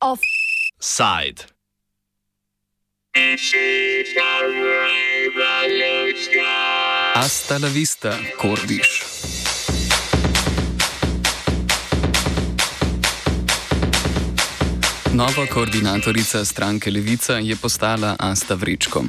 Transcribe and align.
Offside. 0.00 1.44
Hasta 7.14 7.58
la 7.58 7.68
vista, 7.68 8.18
Kordiš. 8.38 9.02
Nova 15.14 15.46
koordinatorica 15.46 16.44
stranke 16.44 16.90
Levica 16.90 17.32
je 17.32 17.56
postala 17.56 18.16
Asta 18.18 18.54
Vrečko. 18.54 19.04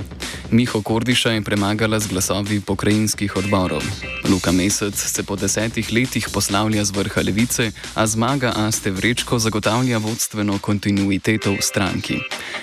Miho 0.52 0.82
Kordiša 0.84 1.32
je 1.32 1.42
premagala 1.42 2.00
z 2.00 2.12
glasovi 2.12 2.60
pokrajinskih 2.60 3.36
odborov. 3.40 3.84
Luka 4.30 4.52
Mesec 4.52 4.96
se 4.96 5.24
po 5.24 5.36
desetih 5.36 5.94
letih 5.94 6.30
poslavlja 6.30 6.86
z 6.86 6.92
vrha 6.92 7.22
Levice, 7.22 7.72
a 7.94 8.08
zmaga 8.08 8.54
Aste 8.56 8.92
Vrečko 8.92 9.40
zagotavlja 9.40 9.98
vodstveno 9.98 10.60
kontinuiteto 10.60 11.52
v 11.52 11.62
stranki. 11.62 12.20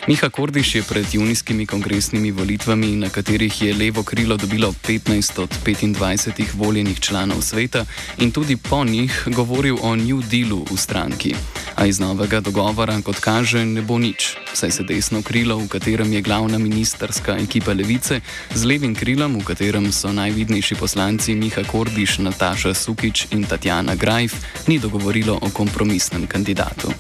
Miha 0.09 0.29
Kordiš 0.29 0.75
je 0.75 0.83
pred 0.83 1.07
junijskimi 1.13 1.67
kongresnimi 1.67 2.31
volitvami, 2.31 2.97
na 2.97 3.09
katerih 3.09 3.63
je 3.63 3.75
levo 3.75 4.03
krilo 4.03 4.37
dobilo 4.37 4.75
15 4.89 5.43
od 5.43 5.51
25 5.65 6.45
voljenih 6.55 7.01
članov 7.01 7.43
sveta 7.43 7.85
in 8.19 8.31
tudi 8.31 8.57
po 8.57 8.85
njih 8.85 9.23
govoril 9.27 9.77
o 9.83 9.97
New 9.97 10.23
Dealu 10.23 10.65
v 10.71 10.77
stranki. 10.77 11.35
A 11.77 11.87
iz 11.87 12.01
novega 12.01 12.41
dogovora, 12.41 13.03
kot 13.03 13.19
kaže, 13.21 13.65
ne 13.65 13.83
bo 13.83 13.99
nič, 13.99 14.37
saj 14.55 14.71
se 14.71 14.83
desno 14.83 15.23
krilo, 15.23 15.59
v 15.59 15.69
katerem 15.69 16.13
je 16.13 16.23
glavna 16.23 16.59
ministerska 16.59 17.37
ekipa 17.37 17.73
Levice, 17.73 18.21
z 18.55 18.65
levim 18.65 18.95
krilom, 18.95 19.39
v 19.39 19.45
katerem 19.45 19.93
so 19.93 20.13
najvidnejši 20.13 20.75
poslanci 20.75 21.35
Miha 21.35 21.48
Kordiš, 21.51 22.19
Nataša 22.19 22.75
Sukič 22.75 23.27
in 23.31 23.45
Tatjana 23.45 23.95
Grajf, 23.95 24.35
ni 24.67 24.79
dogovorilo 24.79 25.39
o 25.43 25.51
kompromisnem 25.51 26.27
kandidatu. 26.27 26.93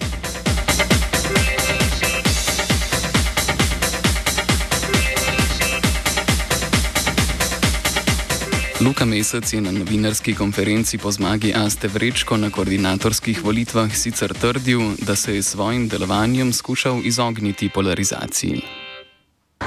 Luka 8.81 9.05
Mesec 9.05 9.53
je 9.53 9.61
na 9.61 9.73
novinarski 9.73 10.35
konferenci 10.35 10.99
po 10.99 11.11
zmagi 11.11 11.55
Aste 11.55 11.89
Vrečko 11.89 12.37
na 12.37 12.51
koordinatorskih 12.51 13.45
volitvah 13.45 13.91
sicer 13.95 14.35
trdil, 14.35 14.81
da 15.03 15.17
se 15.17 15.35
je 15.35 15.43
s 15.43 15.51
svojim 15.51 15.89
delovanjem 15.89 16.53
skušal 16.53 17.01
izogniti 17.05 17.69
polarizaciji. 17.69 18.88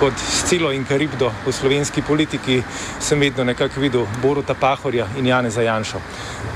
Kot 0.02 0.18
Scilo 0.18 0.72
in 0.74 0.82
Karibdo 0.82 1.30
v 1.46 1.52
slovenski 1.54 2.02
politiki 2.02 2.64
sem 3.00 3.20
vedno 3.22 3.44
nekako 3.44 3.80
videl 3.80 4.08
Boruta 4.22 4.56
Pahorja 4.58 5.06
in 5.18 5.28
Jane 5.28 5.50
Zajanša. 5.50 6.00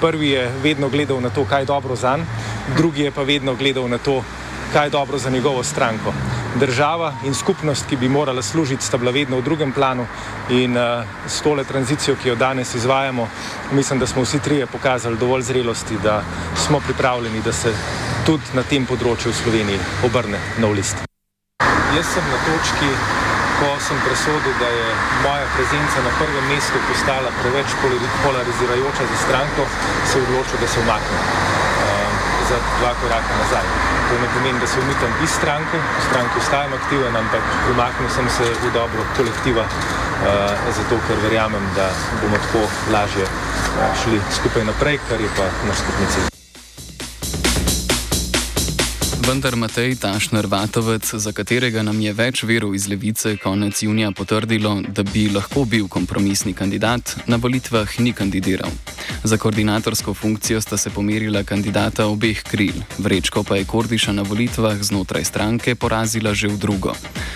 Prvi 0.02 0.30
je 0.30 0.52
vedno 0.64 0.90
gledal 0.90 1.22
na 1.22 1.30
to, 1.30 1.46
kaj 1.46 1.62
je 1.62 1.66
dobro 1.66 1.96
za 1.96 2.18
njega, 2.18 2.26
drugi 2.78 3.02
je 3.02 3.12
pa 3.12 3.22
vedno 3.22 3.54
gledal 3.54 3.86
na 3.90 3.98
to, 3.98 4.24
kaj 4.74 4.86
je 4.88 4.90
dobro 4.90 5.18
za 5.18 5.30
njegovo 5.30 5.64
stranko. 5.64 6.14
Država 6.56 7.14
in 7.26 7.34
skupnost, 7.34 7.86
ki 7.90 7.98
bi 7.98 8.10
morala 8.10 8.42
služiti, 8.42 8.86
sta 8.86 8.98
bila 8.98 9.12
vedno 9.12 9.38
v 9.38 9.44
drugem 9.44 9.72
planu 9.72 10.08
in 10.50 10.78
uh, 10.78 11.06
s 11.28 11.42
tole 11.42 11.64
tranzicijo, 11.64 12.16
ki 12.24 12.30
jo 12.30 12.36
danes 12.36 12.76
izvajamo, 12.76 13.28
mislim, 13.72 14.00
da 14.00 14.08
smo 14.08 14.22
vsi 14.22 14.40
trije 14.40 14.66
pokazali 14.66 15.18
dovolj 15.18 15.42
zrelosti, 15.42 15.98
da 16.04 16.24
smo 16.66 16.80
pripravljeni, 16.80 17.42
da 17.46 17.54
se 17.54 17.74
tudi 18.26 18.58
na 18.58 18.64
tem 18.64 18.86
področju 18.86 19.30
v 19.30 19.36
Sloveniji 19.44 19.80
obrne 20.04 20.42
nov 20.58 20.74
list. 20.74 20.98
Jaz 21.96 22.10
sem 22.14 22.24
na 22.32 22.42
točki, 22.44 23.25
ko 23.60 23.70
sem 23.88 23.98
presodil, 24.06 24.56
da 24.60 24.70
je 24.80 24.88
moja 25.26 25.48
prezenca 25.56 25.98
na 26.08 26.12
prvem 26.20 26.46
mestu 26.54 26.78
postala 26.90 27.30
preveč 27.42 27.70
polarizirajoča 28.24 29.04
za 29.12 29.18
stranko, 29.26 29.68
se 30.12 30.16
odločil, 30.24 30.58
da 30.62 30.68
se 30.68 30.80
umaknem 30.86 31.64
za 32.50 32.58
dva 32.80 32.92
koraka 33.02 33.34
nazaj. 33.42 33.66
To 34.10 34.14
ne 34.22 34.28
pomeni, 34.34 34.60
da 34.60 34.68
se 34.68 34.80
umikam 34.80 35.12
iz 35.24 35.30
stranke, 35.30 35.78
v 35.78 36.04
stranki 36.10 36.36
ostajam 36.44 36.74
aktiven, 36.74 37.16
ampak 37.16 37.42
umaknil 37.72 38.10
sem 38.10 38.30
se 38.38 38.46
v 38.64 38.72
dobro 38.74 39.02
kolektiva, 39.18 39.64
uh, 39.66 39.74
zato 40.78 41.02
ker 41.08 41.18
verjamem, 41.26 41.66
da 41.76 41.90
bomo 42.22 42.38
tako 42.46 42.64
lažje 42.94 43.26
uh, 43.26 43.90
šli 44.04 44.22
skupaj 44.38 44.70
naprej, 44.72 45.02
kar 45.10 45.22
je 45.22 45.30
pa 45.38 45.50
naš 45.68 45.84
skupni 45.84 46.08
cilj. 46.14 46.35
Vendar 49.26 49.56
Matej 49.56 49.96
Tašner 49.96 50.46
Vatovec, 50.46 51.02
za 51.02 51.32
katerega 51.34 51.82
nam 51.82 51.98
je 51.98 52.12
več 52.14 52.44
verov 52.46 52.76
iz 52.78 52.86
levice 52.86 53.34
konec 53.42 53.82
junija 53.82 54.12
potrdilo, 54.14 54.76
da 54.86 55.02
bi 55.02 55.26
lahko 55.34 55.66
bil 55.66 55.88
kompromisni 55.90 56.54
kandidat, 56.54 57.16
na 57.26 57.42
volitvah 57.42 58.00
ni 58.06 58.14
kandidiral. 58.14 58.70
Za 59.24 59.38
koordinatorsko 59.38 60.14
funkcijo 60.14 60.62
sta 60.62 60.78
se 60.78 60.90
pomerila 60.90 61.44
kandidata 61.44 62.06
obeh 62.06 62.44
kril, 62.44 62.76
Vrečko 62.98 63.44
pa 63.44 63.56
je 63.56 63.66
Kordiša 63.66 64.12
na 64.12 64.22
volitvah 64.22 64.82
znotraj 64.82 65.26
stranke 65.26 65.76
porazila 65.76 66.34
že 66.34 66.48
v 66.48 66.58
drugo. 66.58 66.94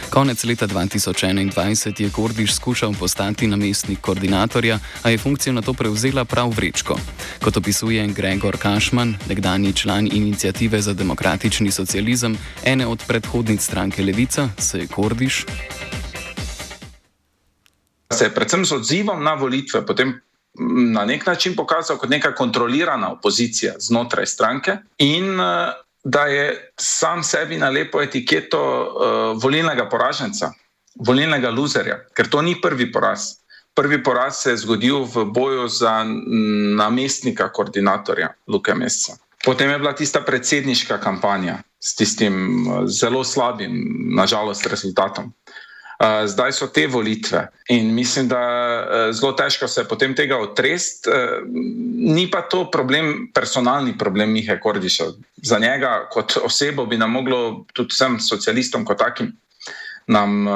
Konec 0.10 0.44
leta 0.44 0.68
2021 0.68 2.02
je 2.02 2.10
Kordiš 2.10 2.56
skušal 2.56 2.94
postati 2.94 3.48
namestnik 3.48 4.02
koordinatorja, 4.02 4.80
a 5.04 5.10
je 5.10 5.18
funkcijo 5.18 5.54
na 5.54 5.62
to 5.62 5.74
prevzela 5.74 6.26
prav 6.26 6.50
Vrečko. 6.50 6.98
Kot 7.44 7.58
opisuje 7.58 8.08
Gregor 8.08 8.58
Kašman, 8.58 9.16
nekdani 9.28 9.74
član 9.74 10.10
inicijative 10.12 10.82
za 10.82 10.94
demokratični 10.94 11.72
socializem, 11.72 12.38
ene 12.66 12.88
od 12.88 13.04
predhodnic 13.08 13.62
stranke 13.62 14.04
Levica, 14.04 14.50
se 14.58 14.80
je 14.80 14.88
Kordiš. 14.88 15.46
Se 18.14 18.26
je 18.26 18.34
predvsem 18.34 18.66
z 18.66 18.72
odzivom 18.72 19.24
na 19.24 19.34
volitve 19.34 19.86
potem 19.86 20.22
na 20.60 21.06
nek 21.06 21.26
način 21.26 21.56
pokazal 21.56 21.98
kot 21.98 22.10
neka 22.10 22.36
kontrolirana 22.36 23.12
opozicija 23.12 23.74
znotraj 23.80 24.26
stranke 24.26 24.78
in 24.98 25.40
eh, 25.40 25.74
da 26.04 26.26
je 26.26 26.72
sam 26.78 27.24
sebi 27.24 27.58
na 27.58 27.70
lepo 27.70 28.02
etiketo 28.02 28.60
uh, 28.82 29.44
volilnega 29.44 29.90
poraženca, 29.90 30.52
volilnega 30.96 31.50
loserja, 31.50 32.00
ker 32.14 32.30
to 32.30 32.42
ni 32.42 32.56
prvi 32.62 32.92
poraz. 32.92 33.20
Prvi 33.76 34.04
poraz 34.04 34.40
se 34.44 34.52
je 34.52 34.58
zgodil 34.58 35.04
v 35.04 35.26
boju 35.26 35.68
za 35.68 36.04
namestnika 36.78 37.52
koordinatorja 37.52 38.34
Luka 38.48 38.76
Mesca. 38.76 39.18
Potem 39.46 39.70
je 39.70 39.78
bila 39.80 39.94
tista 39.96 40.22
predsedniška 40.22 40.98
kampanja 41.00 41.62
s 41.80 41.96
tistim 41.96 42.34
eh, 42.36 42.88
zelo 42.88 43.24
slabim, 43.24 43.76
nažalost, 44.16 44.68
rezultatom. 44.68 45.34
Eh, 46.00 46.28
zdaj 46.28 46.52
so 46.56 46.68
te 46.68 46.88
volitve 46.88 47.48
in 47.68 47.94
mislim, 47.94 48.28
da 48.28 48.40
je 48.40 49.14
zelo 49.14 49.32
težko 49.32 49.68
se 49.68 49.84
potem 49.84 50.16
tega 50.16 50.38
otresti. 50.40 51.10
Uh, 51.10 51.44
ni 52.16 52.30
pa 52.32 52.42
to 52.42 52.72
problem, 52.72 53.28
personalni 53.34 53.98
problem 53.98 54.32
Mihe 54.32 54.60
Kordiša. 54.60 55.04
Za 55.44 55.60
njega 55.60 56.08
kot 56.12 56.38
osebo 56.44 56.86
bi 56.86 56.98
nam 56.98 57.12
moglo, 57.12 57.66
tudi 57.74 57.92
vsem 57.92 58.16
socialistom 58.20 58.86
kot 58.86 58.98
takim, 58.98 59.34
nam 60.08 60.48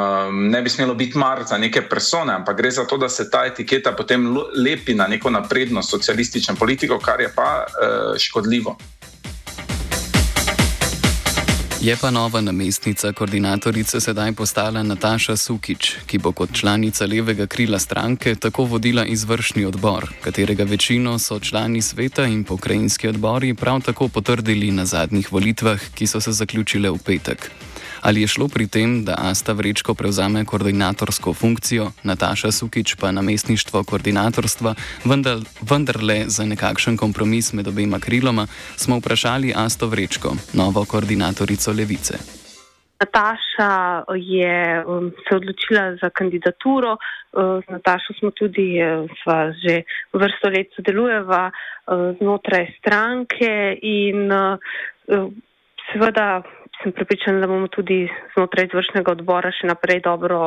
ne 0.50 0.62
bi 0.62 0.70
smelo 0.70 0.96
biti 0.96 1.18
mar 1.18 1.44
za 1.50 1.58
neke 1.58 1.82
persone, 1.90 2.34
ampak 2.34 2.58
gre 2.58 2.72
za 2.72 2.88
to, 2.88 2.98
da 2.98 3.10
se 3.10 3.30
ta 3.30 3.44
etiketa 3.46 3.92
potem 3.92 4.38
lepi 4.56 4.96
na 4.96 5.08
neko 5.08 5.30
napredno 5.30 5.84
socialistično 5.84 6.56
politiko, 6.56 7.00
kar 7.00 7.22
je 7.22 7.30
pa 7.36 7.66
škodljivo. 8.18 8.78
Je 11.84 11.98
pa 12.02 12.12
nova 12.12 12.42
namestnica 12.42 13.12
koordinatorice 13.12 14.00
sedaj 14.02 14.32
postala 14.32 14.84
Nataša 14.84 15.36
Sukič, 15.38 15.96
ki 16.08 16.18
bo 16.18 16.32
kot 16.32 16.54
članica 16.56 17.06
levega 17.06 17.48
krila 17.48 17.80
stranke 17.80 18.36
tako 18.36 18.64
vodila 18.64 19.06
izvršni 19.06 19.66
odbor, 19.66 20.08
katerega 20.22 20.64
večino 20.64 21.20
so 21.20 21.40
člani 21.40 21.82
sveta 21.82 22.24
in 22.26 22.44
pokrajinski 22.44 23.08
odbori 23.08 23.54
prav 23.54 23.82
tako 23.82 24.08
potrdili 24.08 24.72
na 24.72 24.86
zadnjih 24.86 25.32
volitvah, 25.34 25.80
ki 25.96 26.08
so 26.08 26.22
se 26.22 26.32
zaključile 26.32 26.90
v 26.90 26.98
petek. 27.06 27.52
Ali 28.04 28.22
je 28.22 28.28
šlo 28.28 28.48
pri 28.48 28.68
tem, 28.68 29.06
da 29.06 29.16
Asta 29.18 29.54
Vrečko 29.54 29.94
prevzame 29.96 30.46
koordinatorsko 30.46 31.34
funkcijo, 31.34 31.86
Nataša 32.04 32.52
Sukič 32.52 32.96
pa 33.00 33.12
namestništvo 33.12 33.84
koordinatorstva, 33.84 34.76
vendar, 35.06 35.38
vendarle 35.72 36.24
za 36.28 36.44
nekakšen 36.46 36.98
kompromis 36.98 37.54
med 37.54 37.68
obema 37.68 38.00
kriloma, 38.00 38.48
smo 38.76 38.98
vprašali 39.00 39.54
Asto 39.56 39.88
Vrečko, 39.88 40.36
novo 40.54 40.86
koordinatorico 40.86 41.72
Levice. 41.72 42.18
Nataša 43.00 44.04
je 44.16 44.86
um, 44.86 45.12
se 45.24 45.36
odločila 45.36 45.96
za 46.02 46.10
kandidaturo. 46.10 46.92
Uh, 46.92 47.64
z 47.64 47.72
Natašo 47.72 48.14
smo 48.20 48.32
tudi 48.32 48.84
uh, 48.84 49.08
že 49.64 49.84
vrsto 50.14 50.50
let 50.50 50.68
sodelujeva 50.76 51.52
uh, 51.52 52.18
znotraj 52.20 52.68
stranke 52.80 53.78
in 53.82 54.28
seveda 55.92 56.44
sem 56.82 56.92
pripričana, 56.92 57.40
da 57.40 57.48
bomo 57.48 57.68
tudi 57.68 58.08
znotraj 58.36 58.66
izvršnega 58.66 59.12
odbora 59.12 59.52
še 59.52 59.68
naprej 59.68 60.02
dobro 60.06 60.40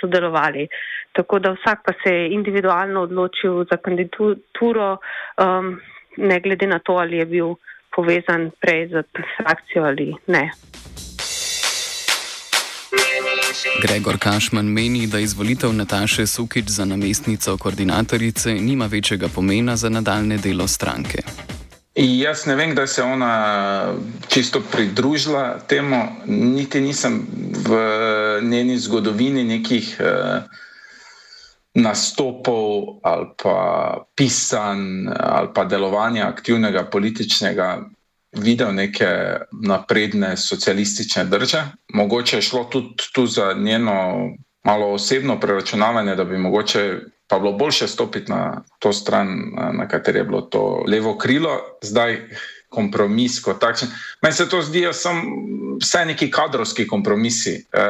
sodelovali. 0.00 0.68
Tako 1.12 1.38
da 1.38 1.54
vsak 1.56 1.82
pa 1.86 1.92
se 2.02 2.14
je 2.14 2.30
individualno 2.34 3.04
odločil 3.08 3.64
za 3.70 3.76
kandidaturo, 3.76 4.96
um, 5.42 5.80
ne 6.16 6.40
glede 6.40 6.66
na 6.66 6.78
to, 6.78 6.98
ali 7.02 7.18
je 7.22 7.26
bil 7.26 7.54
povezan 7.94 8.50
prej 8.60 8.88
z 8.88 9.04
frakcijo 9.36 9.84
ali 9.84 10.14
ne. 10.26 10.50
Gregor 13.82 14.18
Kašman 14.18 14.66
meni, 14.66 15.06
da 15.06 15.18
izvolitev 15.18 15.72
Nataše 15.72 16.26
Sukič 16.26 16.68
za 16.68 16.84
namestnico 16.84 17.56
koordinatorice 17.58 18.54
nima 18.54 18.86
večjega 18.86 19.28
pomena 19.34 19.76
za 19.76 19.88
nadaljne 19.88 20.38
delo 20.38 20.68
stranke. 20.68 21.22
Jaz 21.94 22.46
ne 22.46 22.56
vem, 22.58 22.74
da 22.74 22.86
se 22.86 23.00
je 23.00 23.04
ona 23.04 23.94
čisto 24.28 24.62
pridružila 24.72 25.58
temu, 25.68 26.02
niti 26.26 26.80
nisem 26.80 27.26
v 27.66 27.78
njeni 28.42 28.78
zgodovini 28.78 29.44
nekih 29.44 29.96
eh, 30.00 30.42
nastopov 31.74 32.98
ali 33.02 33.26
pa 33.42 33.58
pisanj 34.16 35.08
ali 35.18 35.48
pa 35.54 35.64
delovanja 35.64 36.26
aktivnega 36.28 36.84
političnega 36.90 37.84
videl 38.32 38.74
neke 38.74 39.06
napredne 39.62 40.36
socialistične 40.36 41.24
drže. 41.24 41.62
Mogoče 41.94 42.36
je 42.36 42.42
šlo 42.42 42.64
tudi 42.64 43.06
tu 43.12 43.26
za 43.26 43.54
njeno 43.54 44.28
malo 44.64 44.92
osebno 44.92 45.40
preračunavanje, 45.40 46.14
da 46.16 46.24
bi 46.24 46.38
mogoče 46.38 46.98
pa 47.28 47.38
bilo 47.38 47.52
boljše 47.52 47.88
stopiti 47.88 48.32
na 48.32 48.62
to 48.78 48.92
stran, 48.92 49.28
na 49.72 49.88
kateri 49.88 50.18
je 50.18 50.24
bilo 50.24 50.40
to 50.40 50.84
levo 50.88 51.18
krilo, 51.18 51.60
zdaj 51.82 52.28
kompromis 52.68 53.40
kot 53.42 53.60
takšen. 53.60 53.88
Meni 54.22 54.34
se 54.34 54.48
to 54.48 54.62
zdijo 54.62 54.92
samo 54.92 55.22
vse 55.82 56.04
neki 56.04 56.30
kadrovski 56.30 56.86
kompromisi. 56.86 57.54
E, 57.72 57.84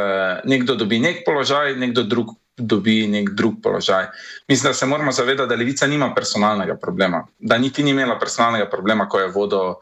nekdo 0.45 0.75
dobi 0.75 0.99
nek 1.01 1.25
položaj, 1.27 1.77
nekdo 1.77 2.03
drug 2.03 2.35
dobi 2.57 3.07
nek 3.11 3.31
drug 3.31 3.55
položaj. 3.63 4.07
Mislim, 4.49 4.71
da 4.71 4.75
se 4.75 4.87
moramo 4.87 5.13
zavedati, 5.13 5.49
da 5.49 5.55
levica 5.55 5.87
nima 5.87 6.15
personalnega 6.15 6.77
problema, 6.77 7.27
da 7.39 7.59
niti 7.59 7.83
ni 7.83 7.91
imela 7.91 8.19
personalnega 8.19 8.69
problema, 8.71 9.09
ko 9.09 9.21
je 9.21 9.29
vodo. 9.29 9.75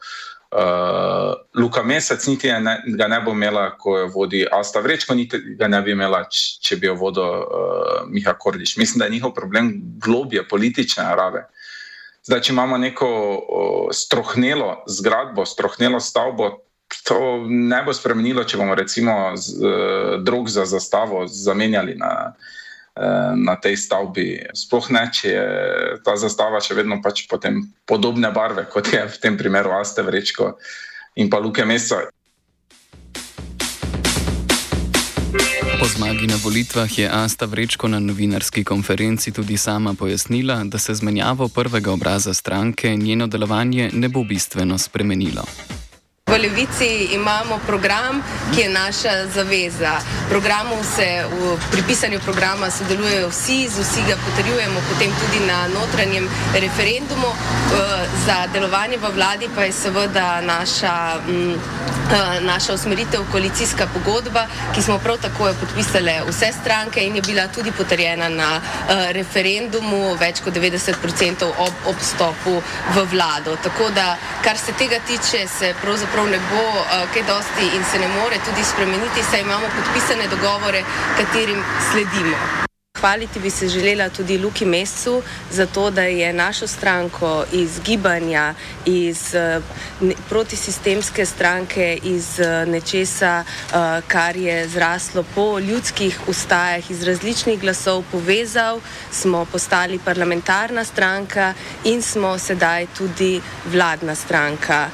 Uh, 0.53 1.33
Luka 1.55 1.81
Mesec, 1.83 2.27
niti 2.27 2.51
ne, 2.61 2.75
ga 2.85 3.07
ne 3.07 3.17
bo 3.25 3.31
imela, 3.33 3.71
ko 3.77 3.95
jo 3.97 4.07
vodi 4.13 4.43
Asta 4.51 4.83
Vrečko, 4.85 5.15
niti 5.17 5.39
ga 5.57 5.67
ne 5.67 5.79
bi 5.81 5.95
imela, 5.95 6.19
če 6.29 6.77
bi 6.77 6.91
jo 6.91 6.93
vodil 6.99 7.23
uh, 7.25 8.03
Miha 8.09 8.35
Kordiš. 8.37 8.75
Mislim, 8.77 8.99
da 8.99 9.05
je 9.05 9.15
njihov 9.15 9.33
problem 9.33 9.71
globje 10.03 10.45
politične 10.47 11.07
narave. 11.07 11.47
Zdaj, 12.23 12.41
če 12.45 12.53
imamo 12.53 12.77
neko 12.77 13.09
uh, 13.09 13.87
strohnelo 13.97 14.83
zgradbo, 14.87 15.45
strohnelo 15.45 15.99
stavbo, 15.99 16.51
to 17.07 17.17
ne 17.49 17.81
bo 17.83 17.93
spremenilo, 17.93 18.45
če 18.45 18.61
bomo 18.61 18.75
recimo 18.77 19.33
z, 19.33 19.57
uh, 19.57 20.19
drug 20.21 20.53
za 20.53 20.67
zastavo 20.69 21.25
zamenjali 21.27 21.97
na 21.97 22.13
uh, 22.29 22.51
Eh, 22.62 22.62
na 23.35 23.55
tej 23.57 23.77
stavbi. 23.77 24.45
Sploh 24.53 24.89
ne, 24.93 25.07
če 25.09 25.27
je 25.29 25.45
ta 26.05 26.13
zastava 26.19 26.61
še 26.61 26.77
vedno 26.77 27.01
pač 27.01 27.25
podobne 27.89 28.29
barve, 28.29 28.67
kot 28.69 28.93
je 28.93 29.01
v 29.01 29.17
tem 29.21 29.37
primeru 29.37 29.73
Aste 29.79 30.05
Vrečko 30.05 30.53
in 31.17 31.29
pa 31.29 31.41
Luke 31.41 31.65
Mesa. 31.65 32.05
Po 35.79 35.89
zmagi 35.89 36.29
na 36.29 36.37
volitvah 36.37 36.87
je 36.87 37.09
Asta 37.09 37.49
Vrečko 37.49 37.89
na 37.89 37.99
novinarski 37.99 38.63
konferenci 38.63 39.33
tudi 39.33 39.57
sama 39.57 39.97
pojasnila, 39.97 40.63
da 40.63 40.77
se 40.77 40.93
zmenjavo 40.93 41.49
prvega 41.49 41.91
obraza 41.91 42.33
stranke 42.33 42.95
njeno 42.95 43.27
delovanje 43.27 43.89
ne 43.93 44.09
bo 44.09 44.23
bistveno 44.23 44.77
spremenilo. 44.77 45.43
V 46.33 46.39
Levici 46.39 47.13
imamo 47.13 47.59
program, 47.65 48.23
ki 48.55 48.61
je 48.61 48.69
naša 48.69 49.27
zaveza. 49.27 50.01
Se, 50.95 51.25
v, 51.29 51.57
pri 51.71 51.81
pisanju 51.87 52.19
programa 52.19 52.71
sodelujejo 52.71 53.29
vsi, 53.29 53.69
z 53.69 53.79
vsi 53.79 54.01
ga 54.07 54.17
potrjujemo 54.17 54.81
potem 54.89 55.11
tudi 55.21 55.45
na 55.45 55.67
notranjem 55.67 56.29
referendumu. 56.53 57.29
Za 58.25 58.47
delovanje 58.53 58.97
v 58.97 59.13
vladi 59.13 59.49
pa 59.55 59.63
je 59.63 59.71
seveda 59.71 60.41
naša, 60.41 61.21
m, 61.29 61.53
naša 62.41 62.73
usmeritev 62.73 63.21
koalicijska 63.31 63.87
pogodba, 63.93 64.47
ki 64.75 64.81
smo 64.81 64.97
prav 64.97 65.17
tako 65.17 65.53
podpisali 65.59 66.17
vse 66.29 66.49
stranke 66.61 67.05
in 67.05 67.15
je 67.15 67.21
bila 67.21 67.47
tudi 67.47 67.71
potrjena 67.71 68.29
na 68.29 68.61
referendumu 69.11 70.15
več 70.15 70.41
kot 70.41 70.53
90% 70.53 71.45
ob 71.57 71.73
obstopu 71.85 72.61
v 72.95 73.05
vlado. 73.11 73.55
Tako 73.63 73.89
da, 73.89 74.17
kar 74.43 74.57
se 74.57 74.73
tega 74.73 74.97
tiče, 75.07 75.47
se 75.47 75.73
pravzaprav 75.81 76.22
pravzaprav 76.23 76.29
ne 76.31 76.39
bo 76.49 76.79
uh, 76.79 77.13
kaj 77.13 77.23
dosti 77.23 77.75
in 77.75 77.83
se 77.91 77.99
ne 77.99 78.07
more 78.07 78.37
tudi 78.45 78.63
spremeniti, 78.63 79.23
saj 79.31 79.41
imamo 79.41 79.67
podpisane 79.75 80.27
dogovore, 80.27 80.83
katerim 81.17 81.63
sledimo. 81.91 82.37
Hvaliti 82.99 83.39
bi 83.39 83.49
se 83.49 83.67
želela 83.67 84.09
tudi 84.09 84.37
Luki 84.37 84.65
Mesu 84.65 85.21
za 85.51 85.65
to, 85.65 85.91
da 85.91 86.01
je 86.01 86.33
našo 86.33 86.67
stranko 86.67 87.43
iz 87.51 87.79
gibanja, 87.85 88.53
iz 88.85 89.35
uh, 89.35 89.63
protisistemske 90.29 91.25
stranke, 91.25 91.99
iz 92.03 92.39
uh, 92.39 92.67
nečesa, 92.67 93.43
uh, 93.43 93.73
kar 94.07 94.35
je 94.35 94.67
zraslo 94.67 95.23
po 95.35 95.59
ljudskih 95.59 96.19
ustajah, 96.27 96.91
iz 96.91 97.03
različnih 97.03 97.59
glasov 97.59 98.03
povezal, 98.11 98.79
smo 99.11 99.45
postali 99.45 99.99
parlamentarna 100.05 100.83
stranka 100.83 101.53
in 101.83 102.01
smo 102.01 102.37
sedaj 102.37 102.87
tudi 102.97 103.41
vladna 103.65 104.15
stranka. 104.15 104.89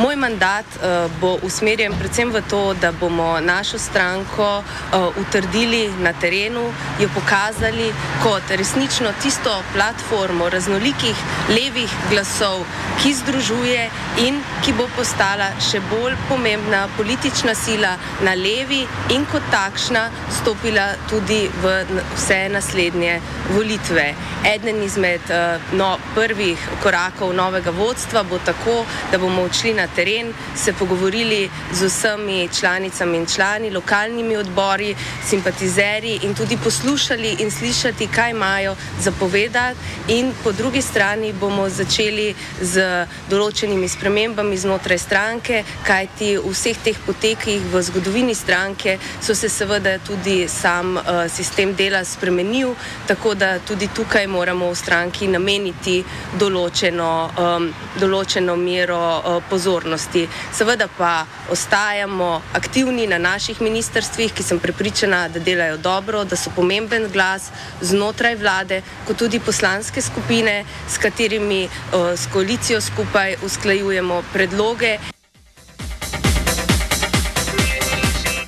Moj 0.00 0.16
mandat 0.16 0.64
uh, 0.64 1.12
bo 1.20 1.34
usmerjen 1.44 1.92
predvsem 1.92 2.30
v 2.32 2.40
to, 2.48 2.60
da 2.80 2.88
bomo 2.92 3.40
našo 3.40 3.78
stranko 3.78 4.62
uh, 4.64 5.16
utrdili 5.20 5.92
na 6.00 6.12
terenu, 6.12 6.62
jo 7.00 7.08
pokazali 7.14 7.90
kot 8.22 8.48
resnično 8.48 9.12
tisto 9.22 9.52
platformo 9.74 10.48
raznolikih 10.48 11.16
levih 11.48 11.92
glasov, 12.10 12.64
ki 13.02 13.12
združuje 13.14 13.90
in 14.24 14.40
ki 14.64 14.72
bo 14.78 14.86
postala 14.96 15.50
še 15.60 15.82
bolj 15.90 16.16
pomembna 16.28 16.86
politična 16.96 17.54
sila 17.54 17.92
na 18.24 18.34
levi 18.34 18.80
in 19.12 19.28
kot 19.28 19.52
takšna 19.52 20.06
stopila 20.40 20.86
tudi 21.12 21.42
v 21.62 21.74
vse 22.14 22.40
naslednje 22.48 23.20
volitve. 23.52 24.14
Eden 24.54 24.80
izmed 24.82 25.28
uh, 25.28 25.60
no, 25.76 25.92
prvih 26.16 26.68
korakov 26.80 27.36
novega 27.36 27.70
vodstva 27.70 28.24
bo 28.24 28.40
tako, 28.48 28.80
da 29.12 29.20
bomo 29.20 29.44
odšli 29.44 29.76
na 29.76 29.89
teren, 29.94 30.32
se 30.56 30.72
pogovorili 30.72 31.50
z 31.72 31.86
vsemi 31.86 32.48
članicami 32.60 33.18
in 33.18 33.26
člani, 33.26 33.70
lokalnimi 33.70 34.36
odbori, 34.36 34.94
simpatizerji 35.26 36.20
in 36.22 36.34
tudi 36.34 36.56
poslušali 36.56 37.36
in 37.38 37.50
slišati, 37.50 38.06
kaj 38.06 38.30
imajo 38.30 38.76
zapovedati. 39.00 39.78
In 40.08 40.32
po 40.44 40.52
drugi 40.52 40.82
strani 40.82 41.32
bomo 41.32 41.68
začeli 41.68 42.34
z 42.60 43.06
določenimi 43.30 43.88
spremembami 43.88 44.56
znotraj 44.56 44.98
stranke, 44.98 45.64
kajti 45.86 46.36
v 46.38 46.52
vseh 46.52 46.78
teh 46.84 46.98
potekih 47.06 47.62
v 47.72 47.82
zgodovini 47.82 48.34
stranke 48.34 48.98
so 49.20 49.34
se 49.34 49.48
seveda 49.48 49.98
tudi 49.98 50.48
sam 50.48 50.96
uh, 50.96 51.26
sistem 51.28 51.74
dela 51.74 52.04
spremenil, 52.04 52.74
tako 53.06 53.34
da 53.34 53.58
tudi 53.58 53.88
tukaj 53.94 54.26
moramo 54.26 54.70
v 54.70 54.76
stranki 54.76 55.28
nameniti 55.28 56.00
določeno, 56.38 57.10
um, 57.38 57.70
določeno 58.00 58.56
mero 58.56 59.00
uh, 59.00 59.42
pozornosti 59.48 59.69
pozornosti. 59.70 60.28
Seveda 60.52 60.88
pa 60.98 61.26
ostajamo 61.50 62.42
aktivni 62.52 63.06
na 63.06 63.18
naših 63.18 63.60
ministrstvih, 63.60 64.32
ki 64.34 64.42
sem 64.42 64.58
prepričana, 64.58 65.28
da 65.28 65.38
delajo 65.38 65.76
dobro, 65.76 66.24
da 66.24 66.36
so 66.36 66.50
pomemben 66.56 67.06
glas 67.12 67.50
znotraj 67.80 68.34
vlade, 68.34 68.82
kot 69.06 69.16
tudi 69.16 69.38
poslanske 69.40 70.02
skupine, 70.02 70.64
s 70.88 70.98
katerimi 70.98 71.68
s 72.16 72.26
koalicijo 72.32 72.80
skupaj 72.80 73.36
usklajujemo 73.46 74.22
predloge. 74.32 74.98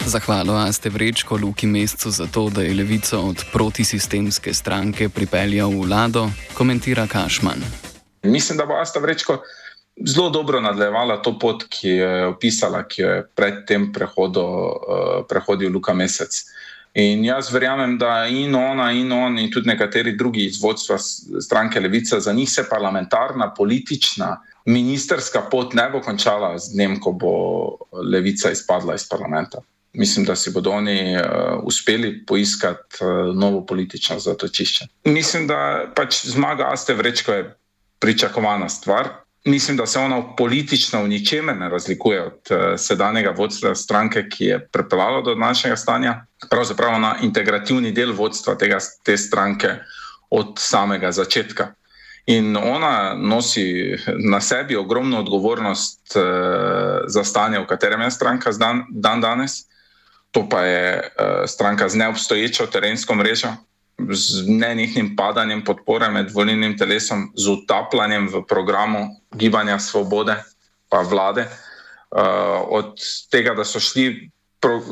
Zahvalo 0.07 0.73
ste 0.73 0.91
vrečko 0.91 1.37
Luki 1.37 1.67
Mescu 1.67 2.11
za 2.11 2.26
to, 2.26 2.50
da 2.50 2.62
je 2.62 2.75
levico 2.75 3.21
od 3.21 3.45
protisistemske 3.52 4.55
stranke 4.55 5.09
pripeljal 5.09 5.71
v 5.71 5.87
vlado, 5.87 6.29
komentira 6.55 7.07
Kašman. 7.07 7.62
Mislim, 8.23 8.59
da 8.59 8.67
bo 8.67 8.75
Asta 8.75 9.00
vrečko 9.00 9.43
zelo 9.96 10.30
dobro 10.30 10.61
nadaljevala 10.61 11.22
to 11.22 11.38
pot, 11.38 11.64
ki 11.68 11.88
je 11.88 12.26
opisala, 12.26 12.82
ki 12.88 13.02
jo 13.02 13.08
je 13.08 13.25
pred 13.34 13.64
tem 13.66 13.92
prehodu, 13.92 14.42
uh, 14.42 15.25
prehodil 15.28 15.72
Luka 15.72 15.94
Mesec. 15.94 16.44
In 16.94 17.25
jaz 17.25 17.49
verjamem, 17.52 17.96
da 17.99 18.26
in 18.28 18.54
ona, 18.54 18.90
in 18.92 19.12
on, 19.12 19.38
in 19.38 19.50
tudi 19.50 19.68
nekateri 19.68 20.12
drugi 20.16 20.44
iz 20.44 20.61
vodstva 20.62 20.99
stranke 21.40 21.80
Levica, 21.80 22.20
za 22.20 22.32
njih 22.32 22.50
se 22.50 22.66
parlamentarna, 22.68 23.54
politična, 23.54 24.40
ministerska 24.66 25.40
pot 25.50 25.75
ne 25.75 25.88
bo 25.90 26.00
končala 26.00 26.58
z 26.58 26.75
dnem, 26.75 27.00
ko 27.00 27.12
bo 27.12 27.32
Levica 27.92 28.50
izpadla 28.50 28.94
iz 28.94 29.08
parlamenta. 29.08 29.62
Mislim, 29.92 30.25
da 30.25 30.37
si 30.37 30.50
bodo 30.50 30.70
oni 30.70 31.16
uh, 31.16 31.22
uspeli 31.64 32.26
poiskati 32.26 33.04
uh, 33.04 33.34
novo 33.37 33.66
politično 33.66 34.18
zatočišče. 34.18 34.87
Mislim, 35.04 35.46
da 35.46 35.92
pač 35.96 36.26
zmaga 36.26 36.68
Aste 36.72 36.94
Vrečko 36.94 37.32
je 37.32 37.54
pričakovana 37.99 38.68
stvar, 38.68 39.08
Mislim, 39.44 39.76
da 39.76 39.87
se 39.87 39.99
ona 39.99 40.37
politično 40.37 41.02
v 41.02 41.08
ničemer 41.08 41.56
ne 41.56 41.68
razlikuje 41.68 42.22
od 42.22 42.50
uh, 42.50 42.58
sedanjega 42.76 43.30
vodstva 43.30 43.75
stranke, 43.75 44.28
ki 44.28 44.44
je 44.44 44.68
pripeljalo 44.68 45.22
do 45.22 45.34
današnjega 45.34 45.76
stanja. 45.76 46.26
Pravzaprav 46.50 46.94
ona 46.94 47.16
integrativni 47.22 47.92
del 47.92 48.12
vodstva 48.12 48.54
tega, 48.54 48.78
te 49.04 49.16
stranke 49.16 49.68
od 50.30 50.54
samega 50.58 51.12
začetka. 51.12 51.72
In 52.26 52.56
ona 52.56 53.14
nosi 53.14 53.96
na 54.30 54.40
sebi 54.40 54.76
ogromno 54.76 55.18
odgovornost 55.18 56.16
uh, 56.16 56.22
za 57.06 57.25
stanje, 57.25 57.58
v 57.58 57.66
katerem 57.66 58.00
je 58.00 58.11
stranka 58.11 58.52
dan, 58.52 58.84
dan 58.90 59.20
danes. 59.20 59.66
to 60.30 60.49
pa 60.49 60.61
je 60.61 60.99
uh, 60.99 61.26
stranka 61.46 61.88
z 61.88 61.96
neobstoječo 61.96 62.66
terensko 62.66 63.14
mrežo, 63.14 63.49
z 64.11 64.44
nenehnim 64.49 65.14
padanjem 65.16 65.64
podpore 65.64 66.11
med 66.11 66.32
volilnim 66.35 66.76
telesom, 66.78 67.30
z 67.37 67.49
utapljanjem 67.49 68.28
v 68.28 68.42
programu 68.49 69.06
Gibanja 69.35 69.78
Svobode 69.78 70.37
pa 70.88 71.02
vlade. 71.02 71.49
Uh, 72.12 72.61
od 72.68 73.00
tega, 73.32 73.54
da 73.56 73.64
so 73.64 73.80
šli 73.80 74.28